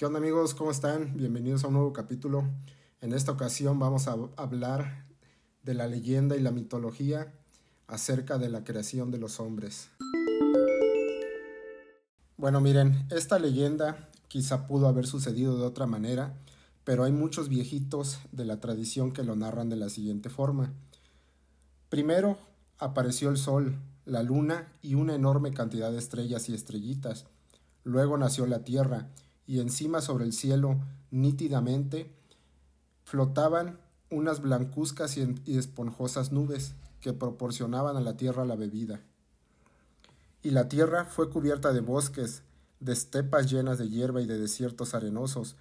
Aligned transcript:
¿Qué 0.00 0.06
onda 0.06 0.18
amigos? 0.18 0.54
¿Cómo 0.54 0.70
están? 0.70 1.14
Bienvenidos 1.18 1.62
a 1.62 1.66
un 1.66 1.74
nuevo 1.74 1.92
capítulo. 1.92 2.48
En 3.02 3.12
esta 3.12 3.32
ocasión 3.32 3.78
vamos 3.78 4.08
a 4.08 4.16
hablar 4.38 5.04
de 5.62 5.74
la 5.74 5.88
leyenda 5.88 6.38
y 6.38 6.40
la 6.40 6.52
mitología 6.52 7.34
acerca 7.86 8.38
de 8.38 8.48
la 8.48 8.64
creación 8.64 9.10
de 9.10 9.18
los 9.18 9.40
hombres. 9.40 9.90
Bueno, 12.38 12.62
miren, 12.62 13.06
esta 13.10 13.38
leyenda 13.38 14.08
quizá 14.28 14.66
pudo 14.66 14.88
haber 14.88 15.06
sucedido 15.06 15.58
de 15.58 15.66
otra 15.66 15.84
manera, 15.84 16.32
pero 16.84 17.04
hay 17.04 17.12
muchos 17.12 17.50
viejitos 17.50 18.20
de 18.32 18.46
la 18.46 18.58
tradición 18.58 19.12
que 19.12 19.22
lo 19.22 19.36
narran 19.36 19.68
de 19.68 19.76
la 19.76 19.90
siguiente 19.90 20.30
forma. 20.30 20.72
Primero 21.90 22.38
apareció 22.78 23.28
el 23.28 23.36
sol, 23.36 23.76
la 24.06 24.22
luna 24.22 24.72
y 24.80 24.94
una 24.94 25.14
enorme 25.14 25.52
cantidad 25.52 25.92
de 25.92 25.98
estrellas 25.98 26.48
y 26.48 26.54
estrellitas. 26.54 27.26
Luego 27.84 28.16
nació 28.16 28.46
la 28.46 28.64
tierra, 28.64 29.10
y 29.50 29.58
encima 29.58 30.00
sobre 30.00 30.24
el 30.24 30.32
cielo, 30.32 30.78
nítidamente, 31.10 32.14
flotaban 33.02 33.80
unas 34.08 34.42
blancuzcas 34.42 35.16
y 35.16 35.58
esponjosas 35.58 36.30
nubes 36.30 36.76
que 37.00 37.12
proporcionaban 37.12 37.96
a 37.96 38.00
la 38.00 38.16
tierra 38.16 38.44
la 38.44 38.54
bebida. 38.54 39.00
Y 40.44 40.50
la 40.50 40.68
tierra 40.68 41.04
fue 41.04 41.30
cubierta 41.30 41.72
de 41.72 41.80
bosques, 41.80 42.44
de 42.78 42.92
estepas 42.92 43.50
llenas 43.50 43.78
de 43.78 43.88
hierba 43.88 44.20
y 44.22 44.26
de 44.26 44.38
desiertos 44.38 44.94
arenosos, 44.94 45.56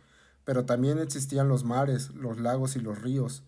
pero 0.45 0.65
también 0.65 0.99
existían 0.99 1.49
los 1.49 1.63
mares, 1.63 2.11
los 2.11 2.39
lagos 2.39 2.75
y 2.75 2.81
los 2.81 3.01
ríos. 3.01 3.41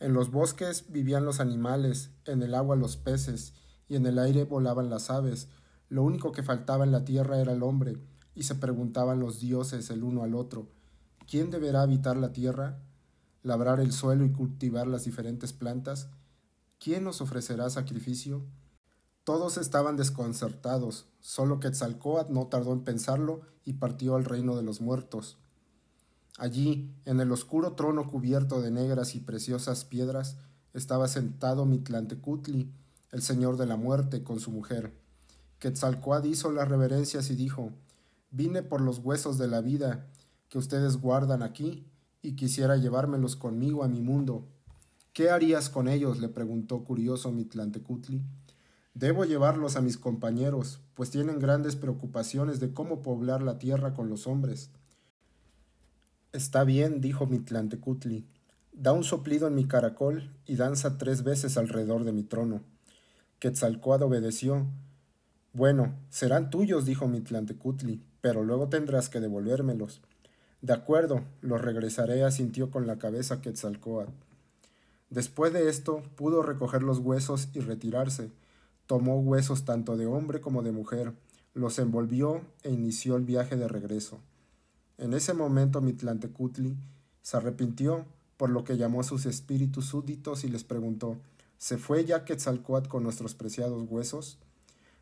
En 0.00 0.12
los 0.12 0.32
bosques 0.32 0.86
vivían 0.88 1.24
los 1.24 1.38
animales, 1.38 2.10
en 2.24 2.42
el 2.42 2.56
agua 2.56 2.74
los 2.74 2.96
peces, 2.96 3.52
y 3.88 3.94
en 3.94 4.06
el 4.06 4.18
aire 4.18 4.42
volaban 4.42 4.90
las 4.90 5.08
aves. 5.08 5.46
Lo 5.88 6.02
único 6.02 6.32
que 6.32 6.42
faltaba 6.42 6.82
en 6.82 6.90
la 6.90 7.04
tierra 7.04 7.38
era 7.38 7.52
el 7.52 7.62
hombre, 7.62 7.96
y 8.34 8.44
se 8.44 8.54
preguntaban 8.54 9.20
los 9.20 9.40
dioses 9.40 9.90
el 9.90 10.02
uno 10.02 10.22
al 10.22 10.34
otro, 10.34 10.68
¿quién 11.28 11.50
deberá 11.50 11.82
habitar 11.82 12.16
la 12.16 12.32
tierra, 12.32 12.80
labrar 13.42 13.80
el 13.80 13.92
suelo 13.92 14.24
y 14.24 14.32
cultivar 14.32 14.86
las 14.86 15.04
diferentes 15.04 15.52
plantas? 15.52 16.08
¿Quién 16.78 17.04
nos 17.04 17.20
ofrecerá 17.20 17.70
sacrificio? 17.70 18.44
Todos 19.24 19.56
estaban 19.56 19.96
desconcertados, 19.96 21.06
solo 21.20 21.60
Quetzalcoatl 21.60 22.32
no 22.32 22.48
tardó 22.48 22.72
en 22.72 22.84
pensarlo 22.84 23.42
y 23.64 23.74
partió 23.74 24.16
al 24.16 24.24
reino 24.24 24.56
de 24.56 24.62
los 24.62 24.80
muertos. 24.80 25.38
Allí, 26.36 26.92
en 27.04 27.20
el 27.20 27.30
oscuro 27.32 27.74
trono 27.74 28.10
cubierto 28.10 28.60
de 28.60 28.70
negras 28.70 29.14
y 29.14 29.20
preciosas 29.20 29.84
piedras, 29.84 30.36
estaba 30.74 31.06
sentado 31.06 31.64
Mitlantecutli, 31.64 32.70
el 33.12 33.22
señor 33.22 33.56
de 33.56 33.66
la 33.66 33.76
muerte, 33.76 34.24
con 34.24 34.40
su 34.40 34.50
mujer. 34.50 34.92
Quetzalcoatl 35.60 36.26
hizo 36.26 36.50
las 36.50 36.68
reverencias 36.68 37.30
y 37.30 37.36
dijo 37.36 37.72
Vine 38.36 38.64
por 38.64 38.80
los 38.80 38.98
huesos 38.98 39.38
de 39.38 39.46
la 39.46 39.60
vida 39.60 40.08
que 40.48 40.58
ustedes 40.58 40.96
guardan 40.96 41.44
aquí 41.44 41.86
y 42.20 42.34
quisiera 42.34 42.76
llevármelos 42.76 43.36
conmigo 43.36 43.84
a 43.84 43.88
mi 43.88 44.00
mundo. 44.00 44.48
¿Qué 45.12 45.30
harías 45.30 45.70
con 45.70 45.86
ellos? 45.86 46.18
le 46.18 46.28
preguntó 46.28 46.82
curioso 46.82 47.30
Mitlantecutli. 47.30 48.24
Debo 48.92 49.24
llevarlos 49.24 49.76
a 49.76 49.82
mis 49.82 49.98
compañeros, 49.98 50.80
pues 50.94 51.10
tienen 51.10 51.38
grandes 51.38 51.76
preocupaciones 51.76 52.58
de 52.58 52.74
cómo 52.74 53.02
poblar 53.02 53.40
la 53.40 53.56
tierra 53.58 53.94
con 53.94 54.08
los 54.08 54.26
hombres. 54.26 54.72
Está 56.32 56.64
bien, 56.64 57.00
dijo 57.00 57.26
Mitlantecutli. 57.26 58.26
Da 58.72 58.92
un 58.92 59.04
soplido 59.04 59.46
en 59.46 59.54
mi 59.54 59.68
caracol 59.68 60.34
y 60.44 60.56
danza 60.56 60.98
tres 60.98 61.22
veces 61.22 61.56
alrededor 61.56 62.02
de 62.02 62.10
mi 62.10 62.24
trono. 62.24 62.64
Quetzalcoatl 63.38 64.02
obedeció. 64.02 64.66
Bueno, 65.52 65.94
serán 66.10 66.50
tuyos, 66.50 66.84
dijo 66.84 67.06
Mitlantecutli, 67.06 68.02
pero 68.24 68.42
luego 68.42 68.70
tendrás 68.70 69.10
que 69.10 69.20
devolvérmelos. 69.20 70.00
De 70.62 70.72
acuerdo, 70.72 71.24
los 71.42 71.60
regresaré, 71.60 72.24
asintió 72.24 72.70
con 72.70 72.86
la 72.86 72.96
cabeza 72.96 73.42
Quetzalcoatl. 73.42 74.12
Después 75.10 75.52
de 75.52 75.68
esto, 75.68 76.02
pudo 76.16 76.42
recoger 76.42 76.82
los 76.82 77.00
huesos 77.00 77.50
y 77.52 77.60
retirarse. 77.60 78.30
Tomó 78.86 79.20
huesos 79.20 79.66
tanto 79.66 79.98
de 79.98 80.06
hombre 80.06 80.40
como 80.40 80.62
de 80.62 80.72
mujer, 80.72 81.12
los 81.52 81.78
envolvió 81.78 82.40
e 82.62 82.70
inició 82.70 83.16
el 83.16 83.24
viaje 83.24 83.56
de 83.56 83.68
regreso. 83.68 84.20
En 84.96 85.12
ese 85.12 85.34
momento 85.34 85.82
Mitlantecutli 85.82 86.78
se 87.20 87.36
arrepintió, 87.36 88.06
por 88.38 88.48
lo 88.48 88.64
que 88.64 88.78
llamó 88.78 89.00
a 89.00 89.04
sus 89.04 89.26
espíritus 89.26 89.84
súbditos 89.84 90.44
y 90.44 90.48
les 90.48 90.64
preguntó 90.64 91.18
¿Se 91.58 91.76
fue 91.76 92.06
ya 92.06 92.24
Quetzalcoatl 92.24 92.88
con 92.88 93.02
nuestros 93.02 93.34
preciados 93.34 93.84
huesos? 93.86 94.38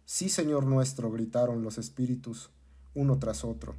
Sí, 0.06 0.28
señor 0.28 0.66
nuestro, 0.66 1.12
gritaron 1.12 1.62
los 1.62 1.78
espíritus 1.78 2.50
uno 2.94 3.18
tras 3.18 3.44
otro. 3.44 3.74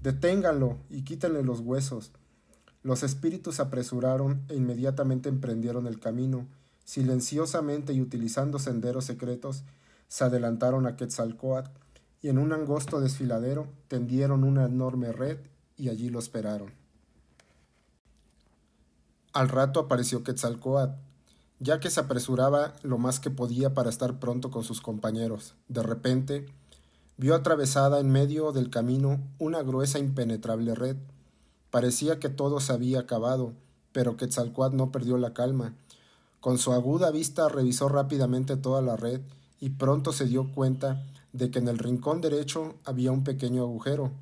Deténganlo 0.00 0.78
y 0.90 1.02
quítenle 1.02 1.42
los 1.42 1.60
huesos. 1.60 2.12
Los 2.82 3.02
espíritus 3.02 3.56
se 3.56 3.62
apresuraron 3.62 4.42
e 4.48 4.54
inmediatamente 4.54 5.28
emprendieron 5.28 5.86
el 5.86 5.98
camino, 5.98 6.46
silenciosamente 6.84 7.92
y 7.92 8.00
utilizando 8.00 8.58
senderos 8.58 9.04
secretos, 9.04 9.64
se 10.08 10.24
adelantaron 10.24 10.86
a 10.86 10.96
Quetzalcoatl 10.96 11.70
y 12.22 12.28
en 12.28 12.38
un 12.38 12.52
angosto 12.52 13.00
desfiladero 13.00 13.68
tendieron 13.88 14.42
una 14.42 14.64
enorme 14.64 15.12
red 15.12 15.38
y 15.76 15.90
allí 15.90 16.08
lo 16.08 16.18
esperaron. 16.18 16.72
Al 19.32 19.48
rato 19.48 19.80
apareció 19.80 20.24
Quetzalcoatl, 20.24 20.98
ya 21.60 21.80
que 21.80 21.90
se 21.90 22.00
apresuraba 22.00 22.74
lo 22.82 22.98
más 22.98 23.20
que 23.20 23.30
podía 23.30 23.74
para 23.74 23.90
estar 23.90 24.18
pronto 24.18 24.50
con 24.50 24.64
sus 24.64 24.80
compañeros. 24.80 25.54
De 25.68 25.82
repente, 25.82 26.46
Vio 27.20 27.34
atravesada 27.34 27.98
en 27.98 28.10
medio 28.12 28.52
del 28.52 28.70
camino 28.70 29.18
una 29.40 29.60
gruesa 29.62 29.98
impenetrable 29.98 30.76
red. 30.76 30.96
Parecía 31.68 32.20
que 32.20 32.28
todo 32.28 32.60
se 32.60 32.72
había 32.72 33.00
acabado, 33.00 33.54
pero 33.90 34.16
Quetzalcoatl 34.16 34.76
no 34.76 34.92
perdió 34.92 35.18
la 35.18 35.34
calma. 35.34 35.74
Con 36.38 36.58
su 36.58 36.72
aguda 36.72 37.10
vista 37.10 37.48
revisó 37.48 37.88
rápidamente 37.88 38.56
toda 38.56 38.82
la 38.82 38.94
red 38.94 39.20
y 39.58 39.70
pronto 39.70 40.12
se 40.12 40.26
dio 40.26 40.52
cuenta 40.52 41.04
de 41.32 41.50
que 41.50 41.58
en 41.58 41.66
el 41.66 41.78
rincón 41.78 42.20
derecho 42.20 42.76
había 42.84 43.10
un 43.10 43.24
pequeño 43.24 43.62
agujero. 43.62 44.12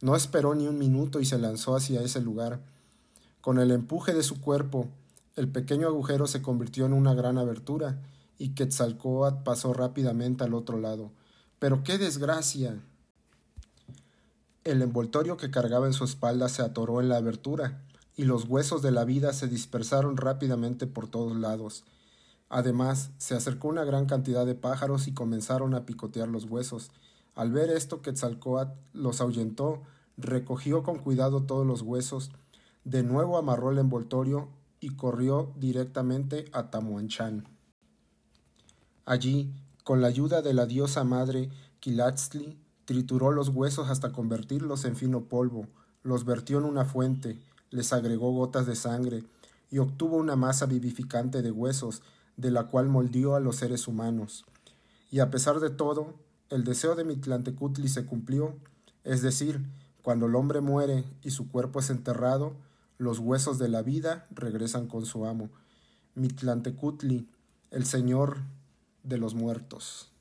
No 0.00 0.16
esperó 0.16 0.54
ni 0.54 0.66
un 0.66 0.78
minuto 0.78 1.20
y 1.20 1.26
se 1.26 1.36
lanzó 1.36 1.76
hacia 1.76 2.00
ese 2.00 2.22
lugar. 2.22 2.60
Con 3.42 3.58
el 3.58 3.70
empuje 3.70 4.14
de 4.14 4.22
su 4.22 4.40
cuerpo, 4.40 4.88
el 5.36 5.48
pequeño 5.48 5.86
agujero 5.86 6.26
se 6.26 6.40
convirtió 6.40 6.86
en 6.86 6.94
una 6.94 7.12
gran 7.12 7.36
abertura 7.36 8.00
y 8.38 8.54
Quetzalcoatl 8.54 9.42
pasó 9.42 9.74
rápidamente 9.74 10.44
al 10.44 10.54
otro 10.54 10.80
lado. 10.80 11.10
Pero 11.58 11.82
qué 11.82 11.98
desgracia. 11.98 12.80
El 14.64 14.82
envoltorio 14.82 15.36
que 15.36 15.50
cargaba 15.50 15.86
en 15.86 15.92
su 15.92 16.04
espalda 16.04 16.48
se 16.48 16.62
atoró 16.62 17.00
en 17.00 17.08
la 17.08 17.16
abertura, 17.16 17.82
y 18.16 18.24
los 18.24 18.44
huesos 18.44 18.82
de 18.82 18.90
la 18.90 19.04
vida 19.04 19.32
se 19.32 19.46
dispersaron 19.46 20.16
rápidamente 20.16 20.86
por 20.86 21.08
todos 21.08 21.36
lados. 21.36 21.84
Además, 22.48 23.10
se 23.18 23.34
acercó 23.34 23.68
una 23.68 23.84
gran 23.84 24.06
cantidad 24.06 24.46
de 24.46 24.54
pájaros 24.54 25.06
y 25.08 25.14
comenzaron 25.14 25.74
a 25.74 25.84
picotear 25.84 26.28
los 26.28 26.44
huesos. 26.44 26.90
Al 27.34 27.52
ver 27.52 27.70
esto, 27.70 28.02
Quetzalcoatl 28.02 28.78
los 28.92 29.20
ahuyentó, 29.20 29.82
recogió 30.16 30.82
con 30.82 30.98
cuidado 30.98 31.42
todos 31.42 31.66
los 31.66 31.82
huesos, 31.82 32.30
de 32.84 33.02
nuevo 33.02 33.36
amarró 33.36 33.70
el 33.70 33.78
envoltorio 33.78 34.48
y 34.80 34.90
corrió 34.90 35.52
directamente 35.56 36.46
a 36.52 36.70
Tamuanchán. 36.70 37.48
Allí, 39.04 39.52
con 39.86 40.00
la 40.00 40.08
ayuda 40.08 40.42
de 40.42 40.52
la 40.52 40.66
diosa 40.66 41.04
madre 41.04 41.48
Quilatzli, 41.78 42.58
trituró 42.86 43.30
los 43.30 43.50
huesos 43.50 43.88
hasta 43.88 44.10
convertirlos 44.10 44.84
en 44.84 44.96
fino 44.96 45.26
polvo, 45.28 45.68
los 46.02 46.24
vertió 46.24 46.58
en 46.58 46.64
una 46.64 46.84
fuente, 46.84 47.38
les 47.70 47.92
agregó 47.92 48.32
gotas 48.32 48.66
de 48.66 48.74
sangre 48.74 49.22
y 49.70 49.78
obtuvo 49.78 50.16
una 50.16 50.34
masa 50.34 50.66
vivificante 50.66 51.40
de 51.40 51.52
huesos, 51.52 52.02
de 52.36 52.50
la 52.50 52.64
cual 52.64 52.88
moldeó 52.88 53.36
a 53.36 53.40
los 53.40 53.54
seres 53.54 53.86
humanos. 53.86 54.44
Y 55.12 55.20
a 55.20 55.30
pesar 55.30 55.60
de 55.60 55.70
todo, 55.70 56.14
el 56.50 56.64
deseo 56.64 56.96
de 56.96 57.04
Mitlantecutli 57.04 57.88
se 57.88 58.06
cumplió, 58.06 58.56
es 59.04 59.22
decir, 59.22 59.64
cuando 60.02 60.26
el 60.26 60.34
hombre 60.34 60.60
muere 60.60 61.04
y 61.22 61.30
su 61.30 61.48
cuerpo 61.48 61.78
es 61.78 61.90
enterrado, 61.90 62.56
los 62.98 63.20
huesos 63.20 63.60
de 63.60 63.68
la 63.68 63.82
vida 63.82 64.26
regresan 64.32 64.88
con 64.88 65.06
su 65.06 65.26
amo. 65.26 65.48
Mitlantecutli, 66.16 67.28
el 67.70 67.84
Señor 67.84 68.38
de 69.06 69.18
los 69.18 69.34
muertos. 69.34 70.12